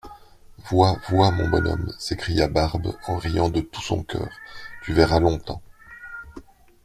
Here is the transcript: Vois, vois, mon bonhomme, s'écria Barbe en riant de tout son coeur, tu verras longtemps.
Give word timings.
Vois, 0.71 0.97
vois, 1.09 1.29
mon 1.29 1.47
bonhomme, 1.47 1.93
s'écria 1.99 2.47
Barbe 2.47 2.95
en 3.05 3.17
riant 3.17 3.49
de 3.51 3.61
tout 3.61 3.83
son 3.83 4.01
coeur, 4.01 4.35
tu 4.83 4.93
verras 4.93 5.19
longtemps. 5.19 5.61